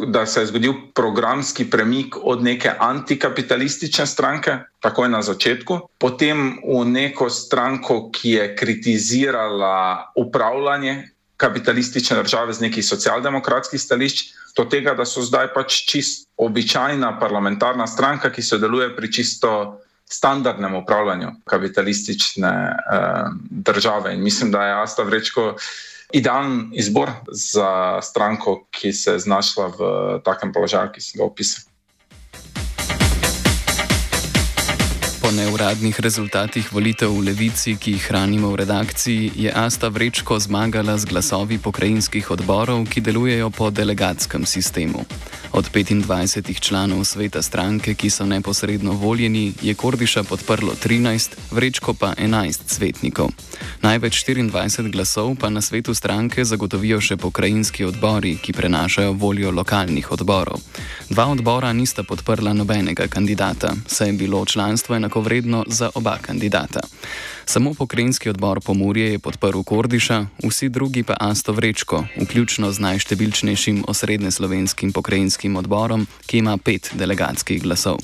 da 0.07 0.27
se 0.27 0.41
je 0.41 0.47
zgodil 0.47 0.73
programski 0.95 1.71
premik 1.71 2.17
od 2.23 2.43
neke 2.43 2.71
antikapitalistične 2.79 4.07
stranke, 4.07 4.57
takoj 4.81 5.09
na 5.09 5.23
začetku, 5.23 5.79
potem 5.99 6.59
v 6.65 6.85
neko 6.85 7.31
stranko, 7.31 8.11
ki 8.11 8.31
je 8.31 8.57
kritizirala 8.57 10.13
upravljanje 10.17 11.11
kapitalistične 11.41 12.19
države 12.21 12.53
z 12.53 12.61
nekih 12.67 12.85
socialdemokratskih 12.85 13.81
stališč, 13.81 14.25
do 14.57 14.67
tega, 14.69 14.95
da 14.99 15.07
so 15.09 15.23
zdaj 15.25 15.53
pač 15.55 15.85
čist 15.89 16.27
običajna 16.37 17.15
parlamentarna 17.21 17.87
stranka, 17.87 18.33
ki 18.35 18.43
sodeluje 18.43 18.91
pri 18.97 19.13
čisto 19.13 19.53
standardnem 20.11 20.75
upravljanju 20.75 21.31
kapitalistične 21.49 22.51
eh, 22.51 23.31
države. 23.51 24.15
In 24.15 24.23
mislim, 24.23 24.51
da 24.51 24.67
je 24.67 24.83
Asta 24.83 25.03
Vrečko 25.03 25.55
idealen 26.13 26.71
izbor 26.75 27.11
za 27.33 28.03
stranko, 28.03 28.65
ki 28.71 28.93
se 28.93 29.13
je 29.13 29.19
znašla 29.19 29.67
v 29.79 29.83
takem 30.25 30.53
položaju, 30.53 30.91
ki 30.93 31.01
sem 31.01 31.23
ga 31.23 31.25
opisal. 31.25 31.65
Po 35.31 35.37
neuradnih 35.39 35.95
rezultatih 36.01 36.73
volitev 36.75 37.15
v 37.15 37.31
Levici, 37.31 37.77
ki 37.79 37.95
jih 37.95 38.07
hranimo 38.11 38.51
v 38.51 38.67
redakciji, 38.67 39.31
je 39.47 39.51
Asta 39.55 39.87
Vrečko 39.87 40.35
zmagala 40.43 40.99
z 40.99 41.07
glasovi 41.07 41.55
pokrajinskih 41.63 42.35
odborov, 42.35 42.83
ki 42.91 42.99
delujejo 42.99 43.55
po 43.55 43.71
delegatskem 43.71 44.43
sistemu. 44.43 45.07
Od 45.53 45.71
25 45.71 46.61
članov 46.61 47.05
sveta 47.07 47.43
stranke, 47.43 47.95
ki 47.95 48.11
so 48.11 48.27
neposredno 48.27 48.93
voljeni, 48.93 49.55
je 49.63 49.75
Kordiša 49.75 50.23
podprlo 50.23 50.75
13, 50.75 51.39
Vrečko 51.51 51.95
pa 51.95 52.15
11 52.19 52.67
svetnikov. 52.67 53.31
Največ 53.83 54.25
24 54.27 54.91
glasov 54.91 55.37
pa 55.39 55.51
na 55.51 55.61
svetu 55.61 55.95
stranke 55.95 56.45
zagotovijo 56.45 57.01
še 57.01 57.17
pokrajinski 57.17 57.85
odbori, 57.85 58.37
ki 58.43 58.53
prenašajo 58.53 59.13
voljo 59.13 59.51
lokalnih 59.51 60.11
odborov. 60.13 60.59
Dva 61.11 61.27
odbora 61.27 61.73
nista 61.73 62.03
podprla 62.03 62.53
nobenega 62.53 63.07
kandidata, 63.07 63.75
saj 63.87 64.09
je 64.09 64.13
bilo 64.13 64.45
članstvo 64.45 64.99
enakovredno 65.21 65.65
za 65.69 65.91
oba 65.95 66.19
kandidata. 66.23 66.81
Samo 67.45 67.75
pokrajinski 67.75 68.31
odbor 68.31 68.61
Pomorje 68.61 69.13
je 69.13 69.19
podprl 69.19 69.63
Kordiša, 69.63 70.27
vsi 70.45 70.69
drugi 70.69 71.03
pa 71.03 71.17
Asto 71.21 71.53
Vrečko, 71.53 72.05
vključno 72.23 72.73
z 72.73 72.81
najštevilčnejšim 72.81 73.85
osrednjeslovenskim 73.89 74.93
pokrajinskim 74.93 75.57
odborom, 75.57 76.07
ki 76.27 76.39
ima 76.39 76.57
pet 76.57 76.91
delegatskih 76.95 77.63
glasov. 77.63 77.99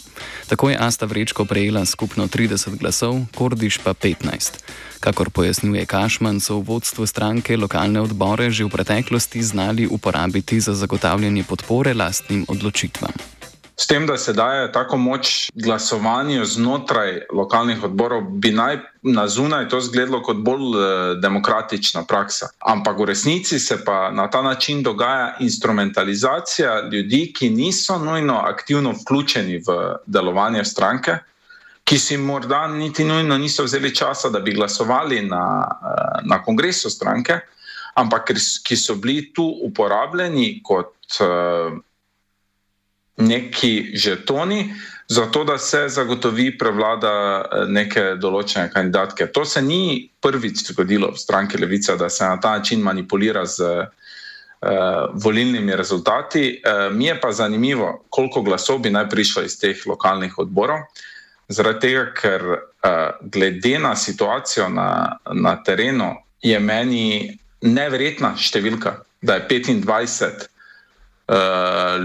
Tako 0.49 0.71
je 0.71 0.77
Asta 0.81 1.07
Vrečko 1.07 1.45
prejela 1.45 1.85
skupno 1.85 2.27
30 2.27 2.77
glasov, 2.79 3.21
Kordiš 3.35 3.79
pa 3.79 3.95
15. 3.95 4.61
Kakor 5.01 5.31
pojasnjuje 5.31 5.87
Kašman, 5.87 6.41
so 6.41 6.59
v 6.59 6.65
vodstvu 6.67 7.07
stranke 7.07 7.57
lokalne 7.57 8.01
odbore 8.01 8.51
že 8.51 8.65
v 8.65 8.69
preteklosti 8.69 9.43
znali 9.43 9.87
uporabiti 9.87 10.61
za 10.61 10.75
zagotavljanje 10.75 11.45
podpore 11.45 11.95
lastnim 11.95 12.45
odločitvam. 12.49 13.36
S 13.79 13.87
tem, 13.87 14.07
da 14.07 14.17
se 14.17 14.33
daje 14.33 14.73
tako 14.73 14.97
moč 14.97 15.51
glasovanju 15.55 16.45
znotraj 16.45 17.21
lokalnih 17.33 17.83
odborov, 17.85 18.23
bi 18.23 18.51
naj 18.53 18.79
na 19.03 19.29
zunaj 19.29 19.69
to 19.69 19.79
izgledalo 19.79 20.23
kot 20.23 20.37
bolj 20.37 20.63
eh, 20.81 21.15
demokratična 21.21 22.05
praksa. 22.09 22.49
Ampak 22.59 22.99
v 22.99 23.05
resnici 23.13 23.59
se 23.61 23.77
pa 23.85 24.11
na 24.11 24.31
ta 24.31 24.43
način 24.43 24.83
dogaja 24.83 25.37
instrumentalizacija 25.41 26.89
ljudi, 26.89 27.33
ki 27.37 27.51
niso 27.51 27.99
nujno 27.99 28.39
aktivno 28.39 28.95
vključeni 29.03 29.59
v 29.59 29.77
delovanje 30.07 30.65
stranke, 30.65 31.19
ki 31.85 31.99
si 31.99 32.17
morda 32.17 32.67
niti 32.69 33.05
nujno 33.05 33.39
niso 33.39 33.65
vzeli 33.65 33.95
časa, 33.95 34.31
da 34.31 34.41
bi 34.41 34.57
glasovali 34.57 35.21
na, 35.23 35.69
eh, 35.69 36.21
na 36.25 36.43
kongresu 36.43 36.91
stranke, 36.91 37.41
ampak 37.95 38.33
ki 38.65 38.77
so 38.77 38.95
bili 38.95 39.33
tu 39.35 39.45
uporabljeni 39.63 40.63
kot. 40.65 40.97
Neki 43.17 43.93
žetoni, 43.95 44.75
zato 45.09 45.45
da 45.45 45.59
se 45.59 45.89
zagotovi 45.89 46.59
prevlada 46.59 47.13
eh, 47.13 47.65
neke 47.69 48.03
določene 48.21 48.71
kandidatke. 48.73 49.31
To 49.33 49.45
se 49.45 49.63
ni 49.63 50.09
prvič 50.21 50.67
zgodilo 50.73 51.13
v 51.15 51.21
stranki 51.21 51.59
Levica, 51.59 51.97
da 51.97 52.11
se 52.11 52.25
na 52.25 52.41
ta 52.41 52.59
način 52.59 52.83
manipulira 52.83 53.47
z 53.47 53.63
uh, 53.63 54.69
volilnimi 55.15 55.77
rezultati. 55.77 56.61
Uh, 56.61 56.93
mi 56.93 57.07
je 57.07 57.21
pa 57.21 57.33
zanimivo, 57.33 58.05
koliko 58.11 58.43
glasov 58.43 58.83
bi 58.83 58.91
naj 58.91 59.09
prišlo 59.09 59.45
iz 59.47 59.59
teh 59.61 59.87
lokalnih 59.87 60.39
odborov. 60.39 60.85
Zaradi 61.49 61.81
tega, 61.87 62.05
ker 62.17 62.47
uh, 62.51 63.15
glede 63.23 63.79
na 63.79 63.95
situacijo 63.97 64.69
na, 64.69 65.19
na 65.33 65.57
terenu, 65.63 66.17
je 66.43 66.59
meni 66.59 67.39
neverjetna 67.63 68.35
številka, 68.37 68.99
da 69.23 69.39
je 69.39 69.63
25 69.63 69.87
uh, 70.27 70.51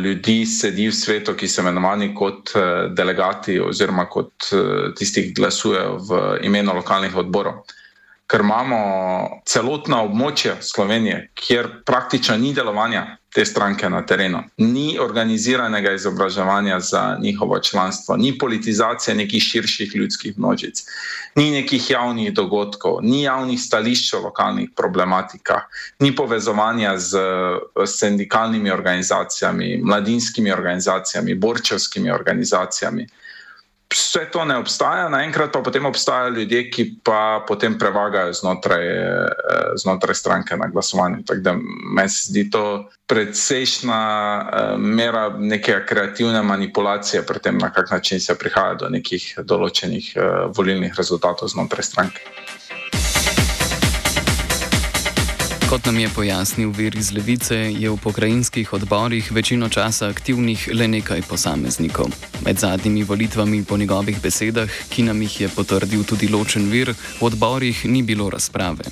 ljudi 0.02 0.46
sedi 0.50 0.88
v 0.90 0.96
svetu, 0.98 1.36
ki 1.38 1.48
so 1.48 1.62
imenovani 1.62 2.10
kot 2.16 2.56
uh, 2.56 2.64
delegati 2.90 3.60
oziroma 3.62 4.08
kot 4.10 4.50
uh, 4.54 4.90
tisti, 4.98 5.28
ki 5.28 5.36
glasujejo 5.38 5.98
v 6.10 6.22
imenu 6.48 6.74
lokalnih 6.74 7.16
odborov. 7.16 7.62
Ker 8.26 8.42
imamo 8.42 8.80
celotna 9.46 10.02
območja 10.08 10.56
Slovenije, 10.64 11.30
kjer 11.36 11.70
praktično 11.86 12.38
ni 12.38 12.54
delovanja 12.56 13.18
te 13.34 13.46
stranke 13.46 13.90
na 13.90 14.02
terenu. 14.06 14.44
Ni 14.58 15.00
organiziranega 15.00 15.94
izobraževanja 15.94 16.80
za 16.80 17.18
njihovo 17.22 17.60
članstvo, 17.60 18.18
ni 18.18 18.38
politizacije 18.38 19.16
nekih 19.16 19.44
širših 19.44 19.96
ljudskih 19.96 20.40
množic, 20.40 20.84
ni 21.36 21.52
nekih 21.52 21.90
javnih 21.90 22.34
dogodkov, 22.34 22.98
ni 23.02 23.24
javnih 23.24 23.60
stališč 23.60 24.14
o 24.14 24.20
lokalnih 24.20 24.70
problematikah, 24.76 25.64
ni 26.00 26.16
povezovanja 26.16 26.98
z 26.98 27.18
sindikalnimi 27.88 28.72
organizacijami, 28.72 29.80
mladinskimi 29.84 30.52
organizacijami, 30.52 31.36
borčevskimi 31.36 32.12
organizacijami 32.12 33.08
vse 33.92 34.26
to 34.32 34.46
ne 34.46 34.56
obstaja, 34.58 35.10
naenkrat 35.10 35.52
pa 35.52 35.60
potem 35.62 35.86
obstajajo 35.86 36.30
ljudje, 36.30 36.64
ki 36.72 36.86
pa 37.04 37.44
potem 37.48 37.78
prevagajo 37.80 38.34
znotraj, 38.34 38.88
eh, 38.88 39.28
znotraj 39.76 40.16
stranke 40.16 40.58
na 40.58 40.68
glasovanju. 40.68 41.24
Tako 41.28 41.42
da 41.42 41.56
meni 41.96 42.10
se 42.10 42.32
zdi 42.32 42.50
to 42.50 42.90
precejšna 43.08 44.00
eh, 44.40 44.78
mera 44.78 45.30
neke 45.38 45.76
kreativne 45.88 46.42
manipulacije, 46.42 47.26
pri 47.26 47.40
tem, 47.40 47.58
na 47.58 47.74
kak 47.74 47.92
način 47.92 48.20
se 48.20 48.38
prihaja 48.38 48.74
do 48.74 48.90
nekih 48.90 49.34
določenih 49.44 50.14
eh, 50.16 50.22
volilnih 50.56 50.96
rezultatov 50.98 51.52
znotraj 51.52 51.84
stranke. 51.84 52.22
Kot 55.72 55.86
nam 55.86 56.00
je 56.00 56.10
pojasnil 56.16 56.72
vir 56.76 56.98
iz 57.00 57.14
Levice, 57.16 57.56
je 57.56 57.90
v 57.90 57.98
pokrajinskih 58.04 58.74
odborih 58.74 59.32
večino 59.32 59.70
časa 59.70 60.10
aktivnih 60.12 60.68
le 60.74 60.88
nekaj 60.88 61.22
posameznikov. 61.30 62.12
Med 62.46 62.60
zadnjimi 62.60 63.04
volitvami, 63.04 63.64
po 63.64 63.78
njegovih 63.78 64.20
besedah, 64.22 64.70
ki 64.90 65.04
nam 65.04 65.22
jih 65.22 65.42
je 65.42 65.50
potrdil 65.50 66.04
tudi 66.04 66.28
ločen 66.28 66.68
vir, 66.68 66.92
v 66.92 67.24
odborih 67.24 67.86
ni 67.86 68.04
bilo 68.04 68.30
razprave. 68.30 68.84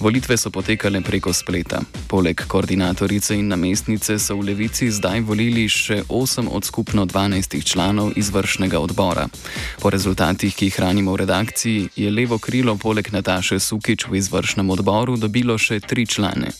Volitve 0.00 0.36
so 0.36 0.50
potekale 0.50 1.00
preko 1.00 1.32
spleta. 1.32 1.80
Poleg 2.08 2.42
koordinatorice 2.46 3.38
in 3.38 3.48
namestnice 3.48 4.18
so 4.18 4.36
v 4.36 4.50
Levici 4.50 4.90
zdaj 4.90 5.20
volili 5.20 5.64
še 5.68 6.02
8 6.08 6.52
od 6.52 6.64
skupno 6.64 7.06
12 7.06 7.64
članov 7.64 8.12
izvršnega 8.16 8.78
odbora. 8.78 9.28
Po 9.80 9.90
rezultatih, 9.90 10.52
ki 10.54 10.68
jih 10.68 10.76
hranimo 10.76 11.12
v 11.12 11.24
redakciji, 11.24 11.88
je 11.96 12.10
levo 12.10 12.38
krilo 12.38 12.76
poleg 12.76 13.08
Nataše 13.12 13.60
Sukič 13.60 14.04
v 14.08 14.20
izvršnem 14.20 14.70
odboru 14.70 15.16
dobilo 15.16 15.56
še 15.58 15.80
3 15.80 16.06
člane 16.06 16.25
člane. 16.26 16.50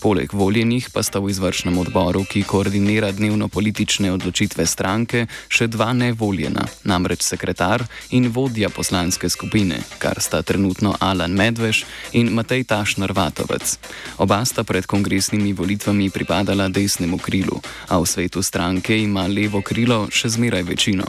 Poleg 0.00 0.32
voljenih 0.32 0.90
pa 0.92 1.02
sta 1.02 1.18
v 1.18 1.30
izvršnem 1.30 1.78
odboru, 1.78 2.24
ki 2.24 2.42
koordinira 2.42 3.12
dnevno 3.12 3.48
politične 3.48 4.12
odločitve 4.12 4.66
stranke, 4.66 5.26
še 5.48 5.66
dva 5.66 5.92
nevoljena, 5.92 6.66
namreč 6.84 7.22
sekretar 7.22 7.84
in 8.10 8.30
vodja 8.30 8.68
poslanske 8.68 9.28
skupine, 9.28 9.80
kar 9.98 10.20
sta 10.20 10.42
trenutno 10.42 10.94
Alan 11.00 11.32
Medveš 11.32 11.84
in 12.12 12.30
Matej 12.34 12.64
Tašnar 12.64 13.12
Vatovec. 13.12 13.78
Oba 14.18 14.44
sta 14.44 14.64
pred 14.64 14.86
kongresnimi 14.86 15.52
volitvami 15.52 16.10
pripadala 16.10 16.68
desnemu 16.68 17.18
krilu, 17.18 17.60
a 17.88 17.98
v 17.98 18.06
svetu 18.06 18.42
stranke 18.42 18.94
ima 18.98 19.26
levo 19.26 19.62
krilo 19.62 20.06
še 20.10 20.28
zmeraj 20.28 20.62
večino. 20.62 21.06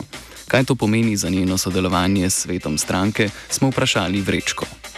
Kaj 0.48 0.64
to 0.64 0.76
pomeni 0.80 1.18
za 1.18 1.30
njeno 1.30 1.58
sodelovanje 1.58 2.30
s 2.30 2.48
svetom 2.48 2.78
stranke, 2.78 3.30
smo 3.50 3.70
vprašali 3.70 4.22
Vrečko. 4.22 4.97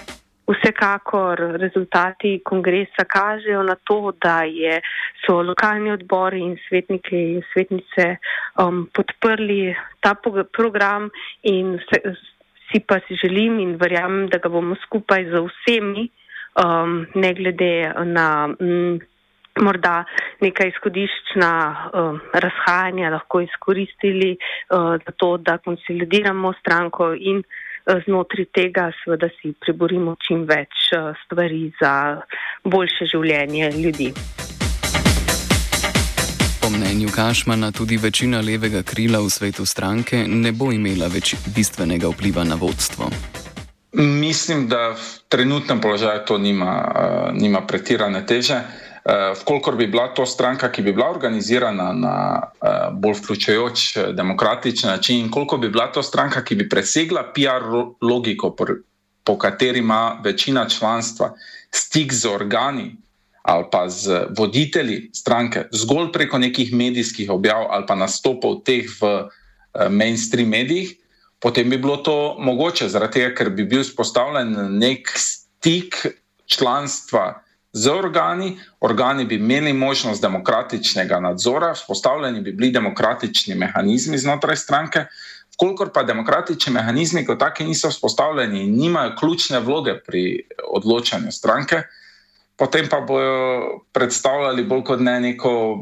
Vsekakor 0.49 1.39
rezultati 1.61 2.39
kongresa 2.43 3.05
kažejo 3.07 3.63
na 3.63 3.75
to, 3.75 4.13
da 4.21 4.41
je, 4.43 4.79
so 5.25 5.41
lokalni 5.45 5.91
odbori 5.91 6.41
in 6.41 6.55
svetniki 6.67 7.19
in 7.35 7.43
svetnice 7.53 8.07
um, 8.57 8.87
podprli 8.93 9.75
ta 10.01 10.15
program 10.57 11.09
in 11.43 11.77
vse, 11.77 12.15
si 12.71 12.79
pa 12.79 12.99
si 13.05 13.17
želim 13.21 13.59
in 13.59 13.77
verjamem, 13.77 14.27
da 14.29 14.41
ga 14.41 14.49
bomo 14.49 14.75
skupaj 14.85 15.29
z 15.29 15.45
vsemi, 15.45 16.09
um, 16.65 17.05
ne 17.15 17.33
glede 17.33 17.93
na 18.05 18.49
m, 18.59 18.99
morda 19.61 20.03
neka 20.41 20.65
izhodiščna 20.69 21.53
uh, 21.69 22.19
razhajanja 22.33 23.09
lahko 23.13 23.41
izkoristili 23.45 24.35
uh, 24.37 24.95
za 25.05 25.17
to, 25.17 25.37
da 25.37 25.57
konsolidiramo 25.57 26.53
stranko 26.61 27.13
in 27.13 27.43
uh, 27.43 27.68
znotraj 28.05 28.45
tega 28.53 28.91
seveda 29.03 29.29
si 29.39 29.53
priborimo 29.65 30.15
čim 30.27 30.45
več 30.49 30.91
uh, 30.97 31.11
stvari 31.25 31.71
za 31.81 32.21
boljše 32.63 33.09
življenje 33.13 33.71
ljudi. 33.77 34.11
Po 36.61 36.69
mnenju 36.69 37.09
Kašmana 37.15 37.71
tudi 37.71 37.97
večina 37.97 38.41
levega 38.41 38.83
krila 38.83 39.21
v 39.25 39.29
svetu 39.29 39.65
stranke 39.65 40.25
ne 40.27 40.51
bo 40.51 40.71
imela 40.71 41.07
več 41.07 41.35
bistvenega 41.55 42.11
vpliva 42.13 42.43
na 42.43 42.55
vodstvo. 42.55 43.09
Mislim, 43.97 44.67
da 44.69 44.91
v 44.93 45.07
trenutnem 45.33 45.81
položaju 45.81 46.21
to 46.27 46.37
nima, 46.37 46.75
uh, 46.77 47.33
nima 47.33 47.65
pretirane 47.65 48.21
teže. 48.25 48.61
Uh, 48.61 48.88
vkolikor 49.41 49.75
bi 49.75 49.87
bila 49.87 50.07
to 50.13 50.25
stranka, 50.25 50.71
ki 50.71 50.81
bi 50.81 50.93
bila 50.93 51.09
organizirana 51.09 51.93
na 51.93 52.15
uh, 52.61 52.93
bolj 52.93 53.19
vključujoč, 53.21 53.97
eh, 53.97 54.11
demokratičen 54.13 54.89
način, 54.89 55.19
in 55.19 55.31
koliko 55.31 55.57
bi 55.57 55.69
bila 55.69 55.91
to 55.91 56.03
stranka, 56.03 56.43
ki 56.43 56.55
bi 56.55 56.69
presegla 56.69 57.23
PR 57.33 57.65
logiko, 58.01 58.51
po, 58.55 58.65
po 59.23 59.37
kateri 59.37 59.79
ima 59.79 60.19
večina 60.23 60.69
članstva 60.69 61.33
stik 61.71 62.13
z 62.13 62.25
organi 62.25 62.95
ali 63.41 63.65
pa 63.71 63.89
z 63.89 64.27
voditelji 64.37 65.09
stranke, 65.13 65.63
zgolj 65.71 66.11
preko 66.11 66.37
nekih 66.37 66.73
medijskih 66.73 67.29
objav 67.31 67.65
ali 67.69 67.85
pa 67.87 67.95
nastopov 67.95 68.61
teh 68.65 68.85
v 69.01 69.29
mainstream 69.89 70.49
medijih, 70.49 70.91
potem 71.39 71.69
bi 71.69 71.77
bilo 71.77 71.97
to 71.97 72.35
mogoče, 72.39 72.89
zaradi 72.89 73.13
tega, 73.13 73.33
ker 73.35 73.49
bi 73.49 73.63
bil 73.63 73.83
spostavljen 73.83 74.77
nek 74.77 75.09
stik 75.15 76.05
članstva 76.45 77.41
z 77.73 77.91
organi, 77.91 78.57
organi 78.81 79.25
bi 79.25 79.35
imeli 79.35 79.73
možnost 79.73 80.21
demokratičnega 80.21 81.19
nadzora, 81.19 81.73
vzpostavljeni 81.73 82.41
bi 82.41 82.51
bili 82.51 82.71
demokratični 82.71 83.55
mehanizmi 83.55 84.17
znotraj 84.17 84.55
stranke. 84.55 85.05
Kolikor 85.57 85.91
pa 85.93 86.03
demokratični 86.03 86.73
mehanizmi 86.73 87.25
kot 87.25 87.39
taki 87.39 87.63
niso 87.63 87.89
vzpostavljeni 87.89 88.63
in 88.63 88.75
nimajo 88.77 89.15
ključne 89.19 89.59
vloge 89.59 89.99
pri 90.07 90.47
odločanju 90.67 91.31
stranke, 91.31 91.81
potem 92.55 92.87
pa 92.89 93.01
bojo 93.01 93.79
predstavljali 93.91 94.63
bolj 94.63 94.83
kot 94.83 94.99
ne 94.99 95.19
neko 95.19 95.79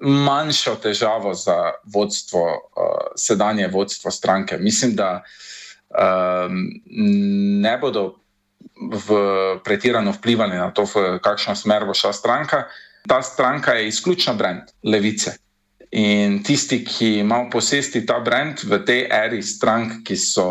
manjšo 0.00 0.74
težavo 0.82 1.34
za 1.34 1.72
vodstvo, 1.94 2.42
uh, 2.42 3.12
sedanje 3.16 3.68
vodstvo 3.68 4.10
stranke. 4.10 4.56
Mislim, 4.58 4.94
da 4.96 5.22
um, 5.90 6.70
ne 7.60 7.78
bodo 7.78 8.19
v 8.80 9.06
pretirano 9.64 10.12
vplivali 10.12 10.56
na 10.56 10.70
to, 10.70 10.84
v 10.84 11.18
kakšno 11.22 11.54
smer 11.56 11.84
bo 11.84 11.94
šla 11.94 12.12
stranka. 12.12 12.64
Ta 13.08 13.22
stranka 13.22 13.72
je 13.76 13.88
izključno 13.88 14.34
brand 14.34 14.72
levice. 14.84 15.36
In 15.90 16.42
tisti, 16.42 16.84
ki 16.84 17.18
ima 17.18 17.48
posesti 17.50 18.04
ta 18.06 18.20
brand 18.20 18.62
v 18.64 18.78
tej 18.86 19.08
eri 19.10 19.42
strank, 19.42 20.04
ki 20.06 20.16
so 20.16 20.46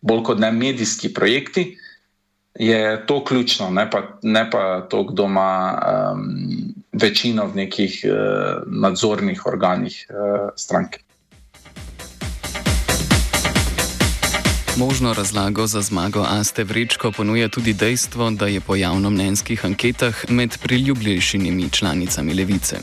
bolj 0.00 0.22
kot 0.22 0.38
ne 0.38 0.52
medijski 0.52 1.10
projekti, 1.14 1.72
je 2.58 3.06
to 3.06 3.24
ključno, 3.24 3.70
ne 3.70 3.90
pa, 3.90 4.02
ne 4.22 4.50
pa 4.50 4.86
to, 4.90 5.02
kdo 5.10 5.24
ima 5.24 5.78
um, 6.12 6.74
večino 6.92 7.46
v 7.46 7.54
nekih 7.54 8.00
uh, 8.04 8.62
nadzornih 8.66 9.46
organih 9.46 10.06
uh, 10.10 10.50
stranke. 10.56 11.07
Možno 14.78 15.12
razlago 15.12 15.66
za 15.66 15.82
zmago 15.82 16.26
Aste 16.28 16.64
Vrečko 16.64 17.12
ponuja 17.12 17.48
tudi 17.48 17.72
dejstvo, 17.72 18.30
da 18.30 18.46
je 18.46 18.60
po 18.60 18.76
javnomnenjskih 18.76 19.64
anketah 19.64 20.14
med 20.28 20.58
priljubljenejšimi 20.62 21.70
članicami 21.70 22.34
levice. 22.34 22.76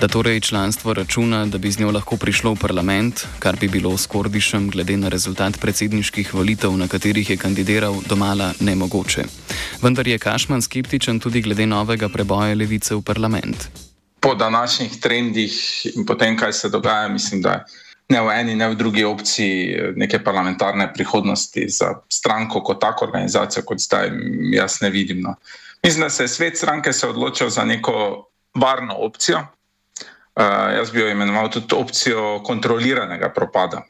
Da 0.00 0.08
torej 0.08 0.40
članstvo 0.40 0.94
računa, 0.94 1.46
da 1.46 1.58
bi 1.58 1.70
z 1.70 1.78
njo 1.78 1.90
lahko 1.90 2.16
prišlo 2.16 2.52
v 2.52 2.56
parlament, 2.56 3.26
kar 3.38 3.56
bi 3.56 3.68
bilo 3.68 3.96
s 3.98 4.06
Kordišem 4.06 4.70
glede 4.70 4.96
na 4.96 5.08
rezultat 5.08 5.60
predsedniških 5.60 6.34
volitev, 6.34 6.76
na 6.76 6.88
katerih 6.88 7.30
je 7.30 7.36
kandidiral, 7.36 7.94
domala 8.08 8.52
nemogoče. 8.60 9.24
Vendar 9.82 10.08
je 10.08 10.18
Kašman 10.18 10.62
skeptičen 10.62 11.20
tudi 11.20 11.40
glede 11.40 11.66
novega 11.66 12.08
preboja 12.08 12.54
levice 12.54 12.94
v 12.94 13.02
parlament. 13.02 13.68
Po 14.20 14.34
današnjih 14.34 15.00
trendih 15.00 15.86
in 15.94 16.06
potem, 16.06 16.36
kaj 16.36 16.52
se 16.52 16.68
dogaja, 16.68 17.08
mislim, 17.08 17.42
da 17.42 17.50
je 17.50 17.85
ne 18.08 18.20
v 18.22 18.28
eni, 18.30 18.54
ne 18.54 18.68
v 18.70 18.78
drugi 18.78 19.04
opciji 19.04 19.94
neke 19.98 20.22
parlamentarne 20.22 20.92
prihodnosti 20.94 21.66
za 21.68 22.02
stranko 22.08 22.62
kot 22.62 22.80
tako 22.80 23.10
organizacijo, 23.10 23.64
kot 23.66 23.82
zdaj 23.82 24.10
jaz 24.54 24.80
ne 24.80 24.90
vidim. 24.90 25.22
No. 25.22 25.34
Mislim, 25.82 26.06
da 26.06 26.10
se 26.10 26.24
je 26.24 26.28
svet 26.28 26.58
stranke 26.58 26.92
se 26.92 27.08
odločil 27.08 27.50
za 27.50 27.64
neko 27.64 28.26
varno 28.54 28.94
opcijo. 28.94 29.42
Uh, 30.36 30.76
jaz 30.76 30.90
bi 30.92 31.00
jo 31.00 31.08
imenoval 31.08 31.50
tudi 31.50 31.74
opcijo 31.74 32.42
kontroliranega 32.44 33.30
propada, 33.32 33.80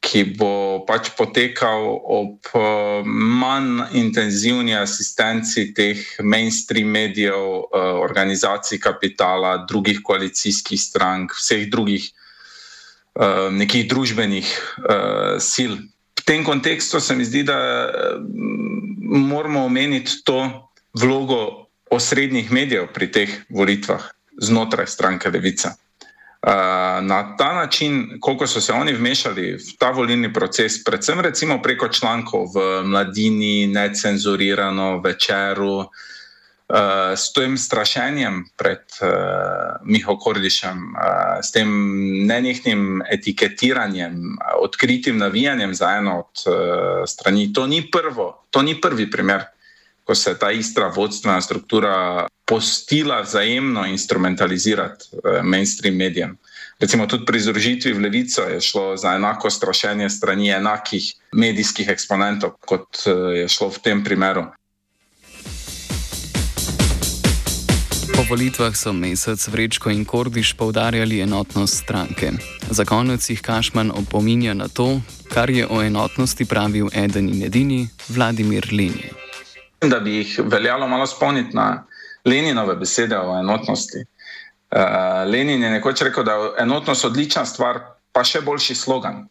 ki 0.00 0.36
bo 0.38 0.84
pač 0.86 1.10
potekal 1.18 1.88
ob 1.90 2.46
uh, 2.54 3.02
manj 3.04 3.90
intenzivni 3.98 4.76
asistenci 4.78 5.72
teh 5.74 5.98
mainstream 6.22 6.88
medijev, 6.94 7.34
uh, 7.34 7.98
organizacij 7.98 8.78
kapitala, 8.78 9.56
drugih 9.66 9.98
koalicijskih 10.06 10.80
strank, 10.80 11.34
vseh 11.34 11.66
drugih 11.66 12.06
uh, 12.06 12.25
Eh, 12.25 12.25
nekih 13.50 13.88
družbenih 13.88 14.44
uh, 14.44 15.36
sil. 15.40 15.72
V 16.16 16.22
tem 16.26 16.44
kontekstu 16.44 17.00
se 17.00 17.14
mi 17.16 17.24
zdi, 17.24 17.42
da 17.46 17.56
mm, 18.18 19.26
moramo 19.28 19.64
omeniti 19.64 20.22
to 20.24 20.68
vlogo 20.94 21.66
osrednjih 21.90 22.52
medijev 22.52 22.90
pri 22.92 23.12
teh 23.12 23.30
volitvah 23.48 24.02
znotraj 24.42 24.86
stranke 24.86 25.30
Levica. 25.30 25.76
Na 27.02 27.36
ta 27.36 27.54
način, 27.54 28.18
koliko 28.20 28.46
so 28.46 28.60
se 28.60 28.72
oni 28.72 28.92
vmešali 28.92 29.56
v 29.56 29.72
ta 29.78 29.90
volilni 29.90 30.32
proces, 30.32 30.84
predvsem 30.84 31.18
preko 31.62 31.88
člankov 31.88 32.54
v 32.54 32.82
Mladini, 32.84 33.66
necenzurirano, 33.66 35.00
večeru, 35.00 35.88
s 37.16 37.30
tem 37.32 37.54
strašenjem 37.54 38.44
pred 38.58 38.82
uh, 38.98 39.78
Miho 39.86 40.16
Kordišem, 40.18 40.98
uh, 40.98 41.38
s 41.38 41.54
tem 41.54 41.70
nenehnim 42.26 43.02
etiketiranjem, 43.06 44.34
odkritim 44.58 45.18
navijanjem 45.18 45.74
za 45.74 45.92
eno 46.02 46.18
od 46.26 46.42
uh, 46.46 46.56
strani. 47.06 47.52
To 47.52 47.66
ni, 47.66 47.86
prvo, 47.90 48.46
to 48.50 48.62
ni 48.62 48.80
prvi 48.80 49.10
primer, 49.10 49.46
ko 50.04 50.14
se 50.14 50.30
je 50.30 50.38
ta 50.38 50.50
ista 50.50 50.90
vodstvena 50.90 51.40
struktura 51.40 52.26
postila 52.46 53.20
vzajemno 53.20 53.86
instrumentalizirati 53.86 55.04
uh, 55.12 55.42
mainstream 55.46 55.94
medijem. 55.94 56.36
Recimo 56.80 57.06
tudi 57.06 57.24
pri 57.24 57.40
združitvi 57.40 57.92
v 57.92 58.00
Levico 58.00 58.42
je 58.42 58.60
šlo 58.60 58.96
za 58.96 59.14
enako 59.14 59.50
strašenje 59.50 60.10
strani 60.10 60.50
enakih 60.50 61.14
medijskih 61.32 61.88
eksponentov, 61.88 62.58
kot 62.60 63.06
je 63.32 63.48
šlo 63.48 63.70
v 63.70 63.78
tem 63.80 64.04
primeru. 64.04 64.50
Po 68.16 68.24
volitvah 68.24 68.72
so 68.72 68.96
mesec 68.96 69.48
Vrečko 69.48 69.90
in 69.92 70.04
Kordiš 70.08 70.56
povdarjali 70.56 71.20
enotnost 71.20 71.84
stranke. 71.84 72.32
Za 72.70 72.84
konec 72.84 73.30
jih 73.30 73.42
Kašman 73.42 73.92
opominja 73.92 74.54
na 74.54 74.68
to, 74.68 75.00
kar 75.28 75.50
je 75.50 75.66
o 75.68 75.82
enotnosti 75.82 76.44
pravil 76.44 76.88
eden 76.96 77.28
in 77.28 77.42
edini 77.44 77.88
Vladimir 78.08 78.68
Lenin. 78.72 79.12
Da 79.80 80.00
bi 80.00 80.14
jih 80.16 80.40
veljalo 80.44 80.88
malo 80.88 81.06
spomniti 81.06 81.56
na 81.56 81.84
Leninove 82.24 82.76
besede 82.76 83.18
o 83.18 83.36
enotnosti. 83.38 83.98
Uh, 84.00 84.80
Lenin 85.28 85.62
je 85.62 85.70
nekoč 85.70 86.00
rekel, 86.02 86.24
da 86.24 86.32
je 86.32 86.50
enotnost 86.64 87.04
odlična 87.04 87.44
stvar, 87.44 87.80
pa 88.12 88.24
še 88.24 88.40
boljši 88.40 88.74
slogan. 88.74 89.28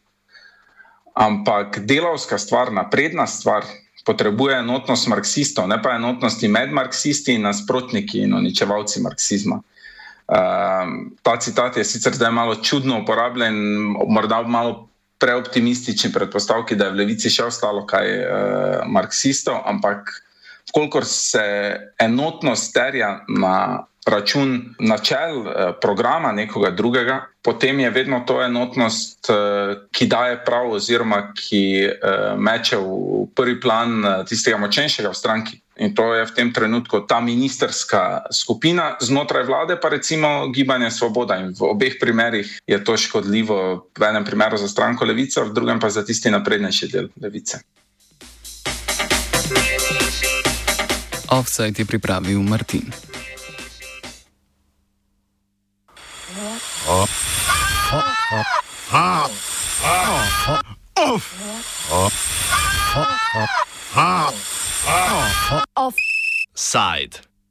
Ampak 1.16 1.80
delovska 1.80 2.38
stvar, 2.38 2.72
napredna 2.72 3.26
stvar, 3.28 3.66
potrebuje 4.06 4.60
enotnost 4.62 5.08
marksistov, 5.10 5.68
ne 5.68 5.80
pa 5.82 5.96
enotnosti 5.98 6.48
med 6.48 6.74
marksisti 6.74 7.34
in 7.34 7.48
nasprotniki 7.50 8.22
in 8.22 8.36
uničevalci 8.38 9.02
marksizma. 9.02 9.62
Uh, 10.26 11.12
ta 11.22 11.38
citat 11.38 11.78
je 11.78 11.86
sicer 11.86 12.14
zdaj 12.14 12.32
malo 12.32 12.56
čudno 12.56 13.02
uporabljen, 13.02 13.56
morda 14.10 14.42
malo 14.42 14.90
preoptimistični 15.18 16.12
predpostavki, 16.14 16.76
da 16.76 16.86
je 16.86 16.94
v 16.94 17.02
levici 17.02 17.30
še 17.30 17.50
ostalo 17.50 17.86
kaj 17.90 18.14
uh, 18.14 18.30
marksistov, 18.86 19.62
ampak 19.66 20.14
kolikor 20.74 21.06
se 21.06 21.46
enotnost 22.02 22.74
terja 22.74 23.20
na 23.28 23.86
račun 24.06 24.76
načel 24.80 25.48
eh, 25.48 25.74
programa 25.82 26.32
nekoga 26.32 26.70
drugega, 26.70 27.26
potem 27.42 27.80
je 27.80 27.90
vedno 27.90 28.20
to 28.28 28.42
enotnost, 28.44 29.30
eh, 29.30 29.76
ki 29.92 30.08
daje 30.08 30.46
prav, 30.46 30.72
oziroma 30.72 31.34
ki 31.34 31.86
eh, 31.86 32.36
meče 32.38 32.78
v 32.78 33.26
prvi 33.36 33.60
plan 33.62 34.04
tistega 34.30 34.58
močnejšega 34.58 35.10
v 35.10 35.16
stranki. 35.16 35.62
In 35.76 35.96
to 35.96 36.14
je 36.14 36.26
v 36.26 36.32
tem 36.32 36.54
trenutku 36.54 37.04
ta 37.08 37.20
ministerska 37.20 38.32
skupina, 38.32 38.96
znotraj 39.02 39.44
vlade 39.44 39.76
pa 39.76 39.90
recimo 39.90 40.48
Gibanje 40.48 40.92
Svoboda. 40.92 41.36
In 41.36 41.52
v 41.52 41.68
obeh 41.68 42.00
primerih 42.00 42.48
je 42.68 42.84
to 42.84 42.98
škodljivo, 42.98 43.90
v 44.00 44.04
enem 44.04 44.24
primeru 44.24 44.58
za 44.58 44.68
stranko 44.68 45.06
Levica, 45.06 45.44
v 45.44 45.52
drugem 45.52 45.80
pa 45.80 45.90
za 45.90 46.06
tisti 46.06 46.32
naprednejši 46.32 46.88
del 46.88 47.10
Levice. 47.22 47.60
Offside 51.28 51.82
je 51.82 51.86
pripravil 51.86 52.40
Martin. 52.40 53.15
Offside. 65.76 67.20